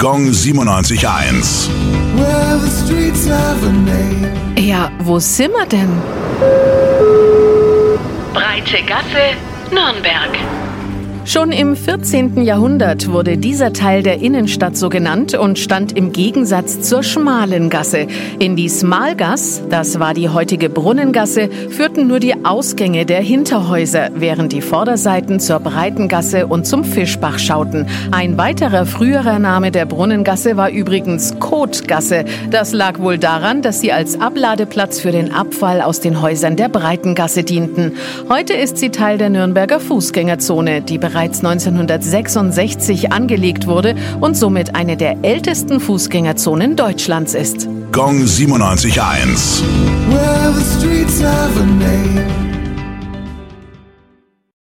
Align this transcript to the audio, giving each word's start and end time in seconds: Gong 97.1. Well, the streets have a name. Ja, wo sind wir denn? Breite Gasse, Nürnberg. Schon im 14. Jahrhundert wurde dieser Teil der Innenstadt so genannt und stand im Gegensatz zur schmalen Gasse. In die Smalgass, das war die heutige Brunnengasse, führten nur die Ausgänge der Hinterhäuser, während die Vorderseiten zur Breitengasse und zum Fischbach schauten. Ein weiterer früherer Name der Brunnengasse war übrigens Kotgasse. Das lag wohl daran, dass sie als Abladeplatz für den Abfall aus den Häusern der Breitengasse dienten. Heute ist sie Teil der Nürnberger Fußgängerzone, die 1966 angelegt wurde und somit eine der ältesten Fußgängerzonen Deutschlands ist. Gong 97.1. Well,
Gong 0.00 0.28
97.1. 0.30 1.68
Well, 2.14 2.60
the 2.60 2.70
streets 2.70 3.26
have 3.26 3.64
a 3.66 3.72
name. 3.72 4.32
Ja, 4.56 4.92
wo 5.00 5.18
sind 5.18 5.52
wir 5.52 5.66
denn? 5.66 5.90
Breite 8.32 8.84
Gasse, 8.86 9.34
Nürnberg. 9.72 10.38
Schon 11.28 11.52
im 11.52 11.76
14. 11.76 12.42
Jahrhundert 12.42 13.12
wurde 13.12 13.36
dieser 13.36 13.74
Teil 13.74 14.02
der 14.02 14.22
Innenstadt 14.22 14.78
so 14.78 14.88
genannt 14.88 15.34
und 15.34 15.58
stand 15.58 15.94
im 15.94 16.12
Gegensatz 16.12 16.80
zur 16.80 17.02
schmalen 17.02 17.68
Gasse. 17.68 18.06
In 18.38 18.56
die 18.56 18.70
Smalgass, 18.70 19.60
das 19.68 20.00
war 20.00 20.14
die 20.14 20.30
heutige 20.30 20.70
Brunnengasse, 20.70 21.50
führten 21.68 22.06
nur 22.06 22.18
die 22.18 22.46
Ausgänge 22.46 23.04
der 23.04 23.20
Hinterhäuser, 23.20 24.08
während 24.14 24.52
die 24.52 24.62
Vorderseiten 24.62 25.38
zur 25.38 25.60
Breitengasse 25.60 26.46
und 26.46 26.66
zum 26.66 26.82
Fischbach 26.82 27.38
schauten. 27.38 27.86
Ein 28.10 28.38
weiterer 28.38 28.86
früherer 28.86 29.38
Name 29.38 29.70
der 29.70 29.84
Brunnengasse 29.84 30.56
war 30.56 30.70
übrigens 30.70 31.38
Kotgasse. 31.38 32.24
Das 32.50 32.72
lag 32.72 33.00
wohl 33.00 33.18
daran, 33.18 33.60
dass 33.60 33.82
sie 33.82 33.92
als 33.92 34.18
Abladeplatz 34.18 34.98
für 34.98 35.12
den 35.12 35.30
Abfall 35.34 35.82
aus 35.82 36.00
den 36.00 36.22
Häusern 36.22 36.56
der 36.56 36.70
Breitengasse 36.70 37.44
dienten. 37.44 37.92
Heute 38.30 38.54
ist 38.54 38.78
sie 38.78 38.88
Teil 38.88 39.18
der 39.18 39.28
Nürnberger 39.28 39.78
Fußgängerzone, 39.78 40.80
die 40.80 40.96
1966 41.18 43.12
angelegt 43.12 43.66
wurde 43.66 43.94
und 44.20 44.36
somit 44.36 44.74
eine 44.74 44.96
der 44.96 45.18
ältesten 45.22 45.80
Fußgängerzonen 45.80 46.76
Deutschlands 46.76 47.34
ist. 47.34 47.68
Gong 47.92 48.22
97.1. 48.22 49.62
Well, 50.10 50.54